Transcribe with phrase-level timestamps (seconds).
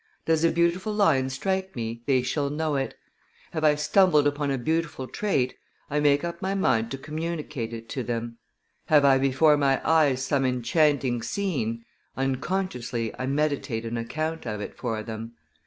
[0.25, 2.95] Does a beautiful line strike me, they shall know it.
[3.51, 5.53] Have I stumbled upon a beautiful trait,
[5.91, 8.39] I make up my mind to communicate it to them.
[8.87, 11.85] Have I before my eyes some enchanting scene;
[12.17, 15.33] unconsciously, I meditate an account of it for them.